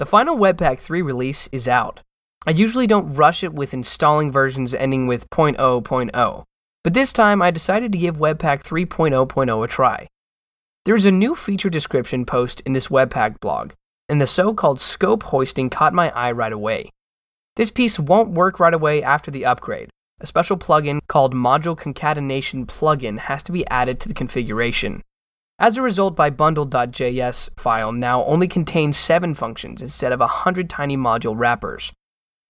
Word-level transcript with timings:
The 0.00 0.06
final 0.06 0.36
Webpack 0.36 0.80
3 0.80 1.02
release 1.02 1.48
is 1.52 1.68
out. 1.68 2.02
I 2.48 2.50
usually 2.50 2.88
don't 2.88 3.12
rush 3.12 3.44
it 3.44 3.52
with 3.52 3.72
installing 3.72 4.32
versions 4.32 4.74
ending 4.74 5.06
with 5.06 5.30
0.0.0, 5.30 6.44
but 6.82 6.94
this 6.94 7.12
time 7.12 7.40
I 7.40 7.52
decided 7.52 7.92
to 7.92 7.98
give 7.98 8.16
Webpack 8.16 8.64
3.0.0 8.64 9.64
a 9.64 9.68
try. 9.68 10.08
There's 10.84 11.06
a 11.06 11.12
new 11.12 11.36
feature 11.36 11.70
description 11.70 12.26
post 12.26 12.60
in 12.62 12.72
this 12.72 12.88
Webpack 12.88 13.38
blog, 13.38 13.74
and 14.08 14.20
the 14.20 14.26
so 14.26 14.52
called 14.52 14.80
scope 14.80 15.22
hoisting 15.22 15.70
caught 15.70 15.94
my 15.94 16.10
eye 16.10 16.32
right 16.32 16.52
away. 16.52 16.90
This 17.54 17.70
piece 17.70 17.96
won't 17.96 18.30
work 18.30 18.58
right 18.58 18.74
away 18.74 19.00
after 19.00 19.30
the 19.30 19.44
upgrade. 19.44 19.90
A 20.18 20.26
special 20.26 20.56
plugin 20.56 20.98
called 21.06 21.34
Module 21.34 21.78
Concatenation 21.78 22.66
Plugin 22.66 23.18
has 23.18 23.44
to 23.44 23.52
be 23.52 23.64
added 23.68 24.00
to 24.00 24.08
the 24.08 24.14
configuration. 24.14 25.02
As 25.58 25.76
a 25.76 25.82
result, 25.82 26.18
my 26.18 26.30
bundle.js 26.30 27.50
file 27.58 27.92
now 27.92 28.24
only 28.24 28.48
contains 28.48 28.96
7 28.96 29.34
functions 29.34 29.80
instead 29.80 30.12
of 30.12 30.20
100 30.20 30.68
tiny 30.68 30.96
module 30.96 31.38
wrappers. 31.38 31.92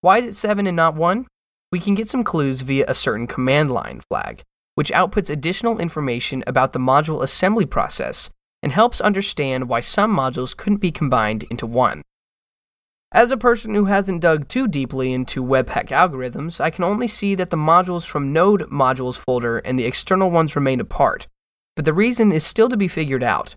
Why 0.00 0.18
is 0.18 0.24
it 0.24 0.34
7 0.34 0.66
and 0.66 0.76
not 0.76 0.96
1? 0.96 1.26
We 1.70 1.80
can 1.80 1.94
get 1.94 2.08
some 2.08 2.24
clues 2.24 2.62
via 2.62 2.84
a 2.88 2.94
certain 2.94 3.26
command 3.26 3.70
line 3.70 4.00
flag, 4.08 4.42
which 4.74 4.90
outputs 4.90 5.30
additional 5.30 5.78
information 5.78 6.42
about 6.46 6.72
the 6.72 6.78
module 6.78 7.22
assembly 7.22 7.66
process 7.66 8.30
and 8.62 8.72
helps 8.72 9.00
understand 9.00 9.68
why 9.68 9.80
some 9.80 10.14
modules 10.14 10.56
couldn't 10.56 10.78
be 10.78 10.90
combined 10.90 11.44
into 11.44 11.66
one. 11.66 12.02
As 13.12 13.30
a 13.30 13.36
person 13.36 13.74
who 13.74 13.84
hasn't 13.84 14.22
dug 14.22 14.48
too 14.48 14.66
deeply 14.66 15.12
into 15.12 15.42
Webpack 15.42 15.88
algorithms, 15.88 16.60
I 16.60 16.70
can 16.70 16.84
only 16.84 17.08
see 17.08 17.34
that 17.36 17.50
the 17.50 17.56
modules 17.56 18.04
from 18.04 18.32
Node 18.32 18.68
modules 18.70 19.16
folder 19.16 19.58
and 19.58 19.78
the 19.78 19.86
external 19.86 20.30
ones 20.30 20.56
remain 20.56 20.80
apart, 20.80 21.26
but 21.78 21.84
the 21.84 21.92
reason 21.92 22.32
is 22.32 22.44
still 22.44 22.68
to 22.68 22.76
be 22.76 22.88
figured 22.88 23.22
out. 23.22 23.54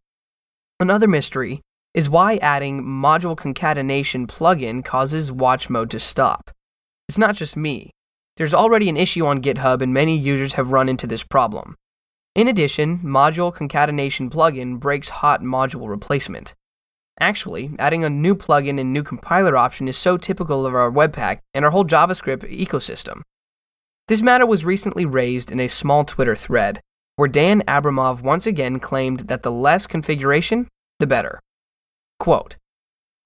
Another 0.79 1.07
mystery 1.07 1.59
is 1.95 2.07
why 2.07 2.35
adding 2.35 2.83
module 2.83 3.35
concatenation 3.35 4.27
plugin 4.27 4.85
causes 4.85 5.31
watch 5.31 5.71
mode 5.71 5.89
to 5.89 5.99
stop. 5.99 6.51
It's 7.09 7.17
not 7.17 7.33
just 7.33 7.57
me. 7.57 7.89
There's 8.37 8.53
already 8.53 8.89
an 8.89 8.95
issue 8.95 9.25
on 9.25 9.41
GitHub 9.41 9.81
and 9.81 9.91
many 9.91 10.15
users 10.15 10.53
have 10.53 10.71
run 10.71 10.87
into 10.87 11.07
this 11.07 11.23
problem. 11.23 11.73
In 12.35 12.47
addition, 12.47 12.99
module 12.99 13.51
concatenation 13.51 14.29
plugin 14.29 14.79
breaks 14.79 15.09
hot 15.09 15.41
module 15.41 15.89
replacement. 15.89 16.53
Actually, 17.19 17.71
adding 17.79 18.03
a 18.03 18.09
new 18.11 18.35
plugin 18.35 18.79
and 18.79 18.93
new 18.93 19.01
compiler 19.01 19.57
option 19.57 19.87
is 19.87 19.97
so 19.97 20.15
typical 20.15 20.67
of 20.67 20.75
our 20.75 20.91
Webpack 20.91 21.39
and 21.55 21.65
our 21.65 21.71
whole 21.71 21.85
JavaScript 21.85 22.43
ecosystem. 22.55 23.23
This 24.07 24.21
matter 24.21 24.45
was 24.45 24.63
recently 24.63 25.07
raised 25.07 25.51
in 25.51 25.59
a 25.59 25.67
small 25.67 26.05
Twitter 26.05 26.35
thread, 26.35 26.81
where 27.21 27.27
Dan 27.27 27.61
Abramov 27.67 28.23
once 28.23 28.47
again 28.47 28.79
claimed 28.79 29.27
that 29.27 29.43
the 29.43 29.51
less 29.51 29.85
configuration, 29.85 30.67
the 30.97 31.05
better. 31.05 31.39
Quote 32.19 32.57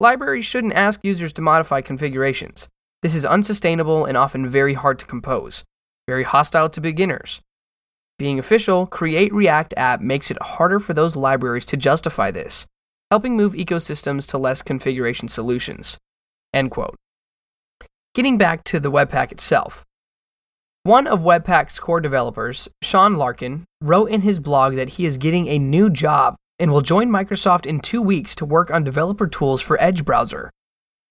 Libraries 0.00 0.44
shouldn't 0.44 0.74
ask 0.74 1.00
users 1.02 1.32
to 1.32 1.40
modify 1.40 1.80
configurations. 1.80 2.68
This 3.00 3.14
is 3.14 3.24
unsustainable 3.24 4.04
and 4.04 4.14
often 4.14 4.46
very 4.46 4.74
hard 4.74 4.98
to 4.98 5.06
compose, 5.06 5.64
very 6.06 6.24
hostile 6.24 6.68
to 6.68 6.78
beginners. 6.78 7.40
Being 8.18 8.38
official, 8.38 8.86
Create 8.86 9.32
React 9.32 9.72
app 9.78 10.02
makes 10.02 10.30
it 10.30 10.42
harder 10.42 10.78
for 10.78 10.92
those 10.92 11.16
libraries 11.16 11.64
to 11.64 11.78
justify 11.78 12.30
this, 12.30 12.66
helping 13.10 13.34
move 13.34 13.54
ecosystems 13.54 14.28
to 14.28 14.36
less 14.36 14.60
configuration 14.60 15.28
solutions. 15.28 15.96
End 16.52 16.70
quote. 16.70 16.96
Getting 18.14 18.36
back 18.36 18.62
to 18.64 18.78
the 18.78 18.92
Webpack 18.92 19.32
itself, 19.32 19.85
one 20.86 21.08
of 21.08 21.22
Webpack's 21.22 21.80
core 21.80 22.00
developers, 22.00 22.68
Sean 22.80 23.14
Larkin, 23.14 23.64
wrote 23.80 24.08
in 24.08 24.20
his 24.20 24.38
blog 24.38 24.76
that 24.76 24.90
he 24.90 25.04
is 25.04 25.18
getting 25.18 25.48
a 25.48 25.58
new 25.58 25.90
job 25.90 26.36
and 26.60 26.70
will 26.70 26.80
join 26.80 27.08
Microsoft 27.08 27.66
in 27.66 27.80
two 27.80 28.00
weeks 28.00 28.36
to 28.36 28.44
work 28.46 28.70
on 28.70 28.84
developer 28.84 29.26
tools 29.26 29.60
for 29.60 29.82
Edge 29.82 30.04
browser. 30.04 30.48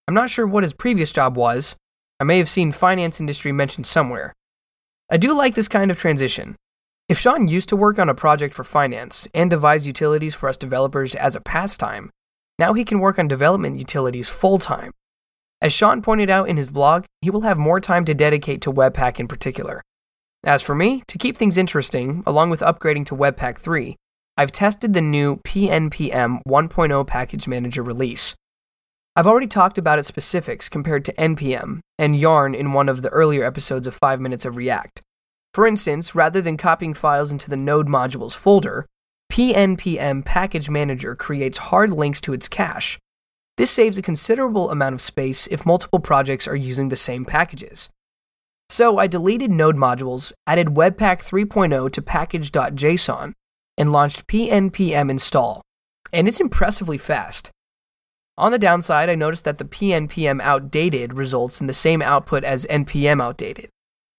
I'm 0.08 0.14
not 0.14 0.30
sure 0.30 0.48
what 0.48 0.64
his 0.64 0.72
previous 0.72 1.12
job 1.12 1.36
was. 1.36 1.76
I 2.22 2.24
may 2.24 2.38
have 2.38 2.48
seen 2.48 2.72
finance 2.72 3.20
industry 3.20 3.52
mentioned 3.52 3.86
somewhere. 3.86 4.32
I 5.12 5.18
do 5.18 5.34
like 5.34 5.56
this 5.56 5.68
kind 5.68 5.92
of 5.92 6.00
transition. 6.00 6.56
If 7.10 7.20
Sean 7.20 7.50
used 7.50 7.68
to 7.68 7.76
work 7.76 8.00
on 8.00 8.08
a 8.08 8.16
project 8.16 8.54
for 8.54 8.64
finance 8.64 9.28
and 9.34 9.50
devise 9.50 9.86
utilities 9.86 10.36
for 10.36 10.48
us 10.48 10.56
developers 10.56 11.16
as 11.16 11.36
a 11.36 11.42
pastime, 11.42 12.12
now 12.58 12.72
he 12.72 12.86
can 12.86 13.02
work 13.02 13.20
on 13.20 13.28
development 13.28 13.78
utilities 13.78 14.30
full 14.30 14.58
time 14.58 14.92
as 15.66 15.74
Sean 15.74 16.04
pointed 16.04 16.30
out 16.30 16.48
in 16.48 16.58
his 16.58 16.70
blog, 16.70 17.06
he 17.22 17.32
will 17.32 17.42
have 17.42 17.58
more 17.58 17.80
time 17.80 18.06
to 18.06 18.14
dedicate 18.14 18.62
to 18.62 18.72
Webpack 18.72 19.20
in 19.20 19.28
particular. 19.28 19.82
As 20.46 20.62
for 20.62 20.76
me, 20.76 21.02
to 21.08 21.18
keep 21.18 21.36
things 21.36 21.58
interesting, 21.58 22.22
along 22.28 22.52
with 22.52 22.60
upgrading 22.60 23.08
to 23.08 23.16
Webpack 23.16 23.58
3, 23.58 23.96
I've 24.38 24.52
tested 24.52 24.94
the 24.94 25.02
new 25.02 25.38
PNPM 25.38 26.42
1.0 26.48 27.08
package 27.08 27.48
manager 27.48 27.82
release. 27.82 28.36
I've 29.16 29.26
already 29.26 29.48
talked 29.48 29.80
about 29.80 29.98
its 29.98 30.08
specifics 30.08 30.70
compared 30.70 31.04
to 31.06 31.14
NPM 31.14 31.80
and 31.98 32.16
Yarn 32.16 32.54
in 32.54 32.74
one 32.74 32.88
of 32.88 33.02
the 33.02 33.10
earlier 33.10 33.44
episodes 33.44 33.88
of 33.88 33.96
5 33.96 34.22
Minutes 34.22 34.46
of 34.46 34.58
React. 34.58 35.02
For 35.56 35.66
instance, 35.66 36.14
rather 36.14 36.44
than 36.44 36.58
copying 36.58 36.94
files 36.94 37.32
into 37.32 37.50
the 37.50 37.58
Node 37.58 37.88
modules 37.88 38.36
folder, 38.36 38.86
PNPM 39.32 40.24
Package 40.24 40.70
Manager 40.70 41.16
creates 41.16 41.58
hard 41.58 41.92
links 41.92 42.22
to 42.22 42.34
its 42.34 42.48
cache, 42.48 43.00
this 43.58 43.72
saves 43.72 43.98
a 43.98 44.02
considerable 44.02 44.70
amount 44.70 44.94
of 44.94 45.02
space 45.02 45.48
if 45.48 45.66
multiple 45.66 46.00
projects 46.00 46.48
are 46.48 46.56
using 46.56 46.90
the 46.90 46.96
same 46.96 47.26
packages. 47.26 47.90
So 48.70 48.98
I 48.98 49.08
deleted 49.08 49.52
Node 49.52 49.78
modules, 49.78 50.34
added 50.48 50.70
Webpack 50.70 51.24
3.0 51.24 51.92
to 51.92 52.02
package.json, 52.02 53.34
and 53.78 53.92
launched 53.92 54.28
pnpm 54.28 55.10
install. 55.10 55.62
And 56.12 56.28
it's 56.28 56.40
impressively 56.40 56.98
fast. 56.98 57.52
On 58.38 58.52
the 58.52 58.60
downside, 58.60 59.10
I 59.10 59.16
noticed 59.16 59.46
that 59.46 59.60
the 59.60 59.66
pnpm 59.66 60.42
outdated 60.42 61.14
results 61.14 61.62
in 61.62 61.68
the 61.68 61.74
same 61.74 62.02
output 62.02 62.44
as 62.44 62.66
npm 62.66 63.22
outdated, 63.22 63.70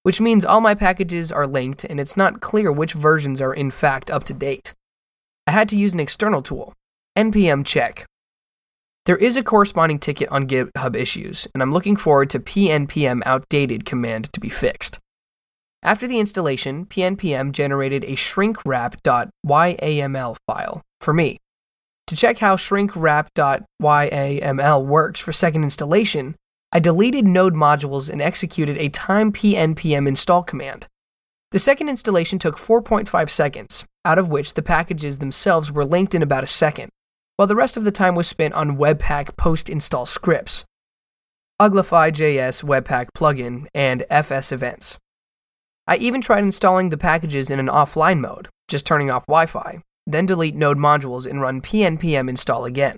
which 0.05 0.21
means 0.21 0.45
all 0.45 0.61
my 0.61 0.75
packages 0.75 1.31
are 1.31 1.47
linked 1.47 1.85
and 1.85 2.01
it's 2.01 2.17
not 2.17 2.41
clear 2.41 2.73
which 2.73 2.95
versions 2.95 3.41
are 3.41 3.53
in 3.53 3.71
fact 3.71 4.11
up 4.11 4.25
to 4.25 4.35
date. 4.35 4.73
I 5.47 5.51
had 5.53 5.69
to 5.71 5.79
use 5.79 5.93
an 5.93 6.01
external 6.01 6.43
tool, 6.43 6.73
npm 7.17 7.65
check, 7.67 8.07
there 9.07 9.17
is 9.17 9.37
a 9.37 9.43
corresponding 9.43 9.99
ticket 10.01 10.29
on 10.31 10.49
GitHub 10.49 10.97
issues, 10.97 11.47
and 11.55 11.63
I'm 11.63 11.73
looking 11.73 11.95
forward 11.97 12.29
to 12.31 12.41
pnpm 12.41 13.23
outdated 13.25 13.85
command 13.85 14.33
to 14.33 14.41
be 14.41 14.49
fixed. 14.49 14.99
After 15.83 16.09
the 16.09 16.19
installation, 16.19 16.87
pnpm 16.87 17.53
generated 17.53 18.03
a 18.05 18.17
shrinkwrap.yaml 18.17 20.37
file 20.49 20.83
for 21.01 21.15
me. 21.15 21.39
To 22.09 22.17
check 22.17 22.39
how 22.39 22.57
shrinkwrap.yaml 22.57 24.85
works 24.85 25.21
for 25.21 25.33
second 25.33 25.63
installation, 25.63 26.35
I 26.73 26.81
deleted 26.81 27.29
node 27.29 27.55
modules 27.55 28.11
and 28.11 28.21
executed 28.21 28.77
a 28.77 28.89
time 28.89 29.31
pnpm 29.31 30.09
install 30.09 30.43
command. 30.43 30.89
The 31.53 31.61
second 31.61 31.89
installation 31.89 32.41
took 32.41 32.59
4.5 32.59 33.31
seconds, 33.31 33.85
out 34.05 34.19
of 34.19 34.31
which 34.31 34.55
the 34.55 34.63
packages 34.63 35.19
themselves 35.19 35.71
were 35.71 35.85
linked 35.85 36.13
in 36.13 36.23
about 36.23 36.43
a 36.43 36.49
second 36.49 36.91
while 37.37 37.47
the 37.47 37.57
rest 37.57 37.77
of 37.77 37.85
the 37.85 37.93
time 37.93 38.15
was 38.15 38.27
spent 38.27 38.55
on 38.55 38.79
Webpack 38.79 39.37
post 39.37 39.69
install 39.69 40.07
scripts, 40.07 40.65
Uglify.js 41.61 42.65
Webpack 42.65 43.09
plugin, 43.17 43.67
and 43.75 44.05
FS 44.11 44.53
events. 44.53 44.99
I 45.87 45.97
even 45.97 46.21
tried 46.21 46.45
installing 46.45 46.91
the 46.91 46.99
packages 46.99 47.51
in 47.51 47.59
an 47.59 47.69
offline 47.69 48.21
mode, 48.21 48.49
just 48.69 48.87
turning 48.87 49.11
off 49.11 49.27
Wi 49.27 49.47
Fi, 49.47 49.83
then 50.07 50.27
delete 50.27 50.57
node 50.57 50.79
modules 50.79 51.29
and 51.29 51.41
run 51.41 51.61
pnpm 51.61 52.29
install 52.29 52.65
again. 52.65 52.97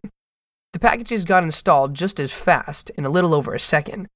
The 0.72 0.78
packages 0.78 1.24
got 1.24 1.44
installed 1.44 1.94
just 1.94 2.20
as 2.20 2.32
fast, 2.32 2.90
in 2.90 3.04
a 3.04 3.10
little 3.10 3.34
over 3.34 3.54
a 3.54 3.60
second, 3.60 4.08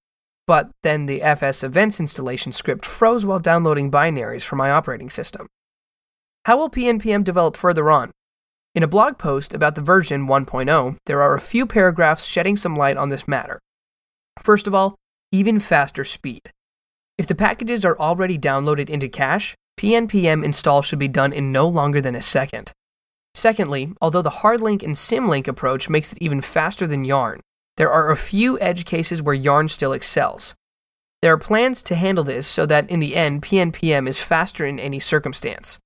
but 0.46 0.70
then 0.82 1.06
the 1.06 1.22
FS 1.22 1.62
events 1.62 2.00
installation 2.00 2.52
script 2.52 2.84
froze 2.84 3.24
while 3.24 3.38
downloading 3.38 3.90
binaries 3.90 4.44
from 4.44 4.58
my 4.58 4.70
operating 4.70 5.10
system. 5.10 5.46
How 6.46 6.56
will 6.56 6.70
pnpm 6.70 7.24
develop 7.24 7.56
further 7.56 7.90
on? 7.90 8.10
In 8.74 8.82
a 8.82 8.88
blog 8.88 9.18
post 9.18 9.52
about 9.52 9.74
the 9.74 9.82
version 9.82 10.26
1.0, 10.26 10.96
there 11.04 11.20
are 11.20 11.34
a 11.34 11.40
few 11.40 11.66
paragraphs 11.66 12.24
shedding 12.24 12.56
some 12.56 12.74
light 12.74 12.96
on 12.96 13.10
this 13.10 13.28
matter. 13.28 13.58
First 14.38 14.66
of 14.66 14.74
all, 14.74 14.96
even 15.30 15.60
faster 15.60 16.04
speed. 16.04 16.50
If 17.18 17.26
the 17.26 17.34
packages 17.34 17.84
are 17.84 17.98
already 17.98 18.38
downloaded 18.38 18.88
into 18.88 19.10
cache, 19.10 19.54
PNPM 19.78 20.42
install 20.42 20.80
should 20.80 20.98
be 20.98 21.08
done 21.08 21.34
in 21.34 21.52
no 21.52 21.68
longer 21.68 22.00
than 22.00 22.14
a 22.14 22.22
second. 22.22 22.72
Secondly, 23.34 23.92
although 24.00 24.22
the 24.22 24.40
hardlink 24.40 24.82
and 24.82 24.94
symlink 24.94 25.46
approach 25.46 25.90
makes 25.90 26.12
it 26.12 26.22
even 26.22 26.40
faster 26.40 26.86
than 26.86 27.04
Yarn, 27.04 27.40
there 27.76 27.90
are 27.90 28.10
a 28.10 28.16
few 28.16 28.58
edge 28.60 28.86
cases 28.86 29.20
where 29.20 29.34
Yarn 29.34 29.68
still 29.68 29.92
excels. 29.92 30.54
There 31.20 31.32
are 31.32 31.38
plans 31.38 31.82
to 31.84 31.94
handle 31.94 32.24
this 32.24 32.46
so 32.46 32.64
that 32.66 32.88
in 32.88 33.00
the 33.00 33.16
end, 33.16 33.42
PNPM 33.42 34.08
is 34.08 34.22
faster 34.22 34.64
in 34.64 34.78
any 34.78 34.98
circumstance. 34.98 35.78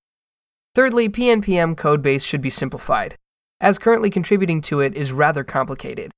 Thirdly, 0.76 1.08
PNPM 1.08 1.74
codebase 1.74 2.22
should 2.22 2.42
be 2.42 2.50
simplified, 2.50 3.16
as 3.62 3.78
currently 3.78 4.10
contributing 4.10 4.60
to 4.60 4.80
it 4.80 4.94
is 4.94 5.10
rather 5.10 5.42
complicated. 5.42 6.12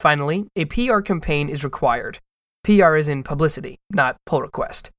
Finally, 0.00 0.48
a 0.56 0.64
PR 0.64 0.98
campaign 0.98 1.48
is 1.48 1.62
required. 1.62 2.18
PR 2.64 2.96
is 2.96 3.08
in 3.08 3.22
publicity, 3.22 3.76
not 3.88 4.16
pull 4.26 4.42
request. 4.42 4.90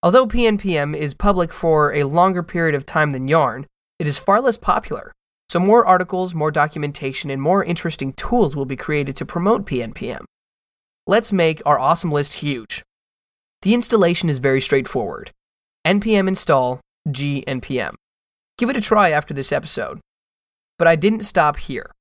Although 0.00 0.28
PNPM 0.28 0.96
is 0.96 1.12
public 1.12 1.52
for 1.52 1.92
a 1.92 2.04
longer 2.04 2.44
period 2.44 2.76
of 2.76 2.86
time 2.86 3.10
than 3.10 3.26
Yarn, 3.26 3.66
it 3.98 4.06
is 4.06 4.20
far 4.20 4.40
less 4.40 4.56
popular, 4.56 5.10
So, 5.48 5.58
more 5.58 5.84
articles, 5.84 6.32
more 6.32 6.52
documentation, 6.52 7.32
and 7.32 7.42
more 7.42 7.64
interesting 7.64 8.12
tools 8.12 8.54
will 8.54 8.64
be 8.64 8.76
created 8.76 9.16
to 9.16 9.26
promote 9.26 9.66
PNPM. 9.66 10.22
Let's 11.04 11.32
make 11.32 11.62
our 11.66 11.80
awesome 11.80 12.12
list 12.12 12.34
huge. 12.34 12.84
The 13.62 13.74
installation 13.74 14.30
is 14.30 14.38
very 14.38 14.60
straightforward 14.60 15.32
npm 15.84 16.28
install 16.28 16.78
g 17.10 17.42
npm. 17.48 17.94
Give 18.60 18.68
it 18.68 18.76
a 18.76 18.82
try 18.82 19.10
after 19.10 19.32
this 19.32 19.52
episode. 19.52 20.00
But 20.78 20.86
I 20.86 20.94
didn't 20.94 21.22
stop 21.22 21.56
here. 21.56 21.92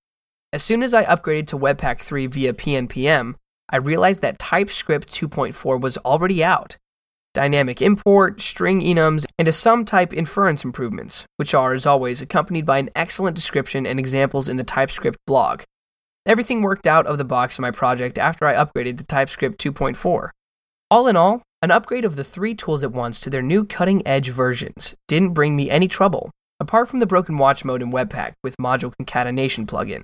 As 0.51 0.61
soon 0.61 0.83
as 0.83 0.93
I 0.93 1.05
upgraded 1.05 1.47
to 1.47 1.57
Webpack 1.57 2.01
3 2.01 2.27
via 2.27 2.51
PNPM, 2.51 3.35
I 3.69 3.77
realized 3.77 4.21
that 4.23 4.39
TypeScript 4.39 5.09
2.4 5.09 5.79
was 5.79 5.97
already 5.99 6.43
out. 6.43 6.75
Dynamic 7.33 7.81
import, 7.81 8.41
string 8.41 8.81
enums, 8.81 9.23
and 9.37 9.47
a 9.47 9.53
sum 9.53 9.85
type 9.85 10.11
inference 10.11 10.65
improvements, 10.65 11.23
which 11.37 11.53
are, 11.53 11.71
as 11.71 11.85
always, 11.85 12.21
accompanied 12.21 12.65
by 12.65 12.79
an 12.79 12.89
excellent 12.93 13.37
description 13.37 13.85
and 13.85 13.97
examples 13.97 14.49
in 14.49 14.57
the 14.57 14.65
TypeScript 14.65 15.17
blog. 15.25 15.61
Everything 16.25 16.61
worked 16.61 16.87
out 16.87 17.07
of 17.07 17.17
the 17.17 17.23
box 17.23 17.57
in 17.57 17.61
my 17.61 17.71
project 17.71 18.19
after 18.19 18.45
I 18.45 18.53
upgraded 18.53 18.97
to 18.97 19.05
TypeScript 19.05 19.63
2.4. 19.63 20.31
All 20.91 21.07
in 21.07 21.15
all, 21.15 21.41
an 21.61 21.71
upgrade 21.71 22.03
of 22.03 22.17
the 22.17 22.25
three 22.25 22.53
tools 22.53 22.83
at 22.83 22.91
once 22.91 23.21
to 23.21 23.29
their 23.29 23.41
new 23.41 23.63
cutting 23.63 24.05
edge 24.05 24.27
versions 24.27 24.93
didn't 25.07 25.33
bring 25.33 25.55
me 25.55 25.69
any 25.69 25.87
trouble, 25.87 26.31
apart 26.59 26.87
from 26.89 26.99
the 26.99 27.05
broken 27.05 27.37
watch 27.37 27.63
mode 27.63 27.81
in 27.81 27.91
Webpack 27.91 28.33
with 28.43 28.57
module 28.57 28.93
concatenation 28.97 29.65
plugin. 29.65 30.03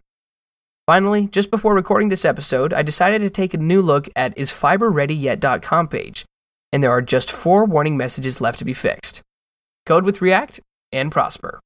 Finally, 0.87 1.27
just 1.27 1.49
before 1.49 1.73
recording 1.73 2.09
this 2.09 2.25
episode, 2.25 2.71
I 2.71 2.83
decided 2.83 3.21
to 3.21 3.29
take 3.29 3.53
a 3.53 3.57
new 3.57 3.81
look 3.81 4.07
at 4.15 4.35
isfiberreadyyet.com 4.37 5.87
page, 5.87 6.25
and 6.71 6.83
there 6.83 6.91
are 6.91 7.01
just 7.01 7.31
four 7.31 7.65
warning 7.65 7.97
messages 7.97 8.39
left 8.39 8.59
to 8.59 8.65
be 8.65 8.73
fixed. 8.73 9.21
Code 9.85 10.03
with 10.03 10.21
React 10.21 10.59
and 10.91 11.11
prosper. 11.11 11.59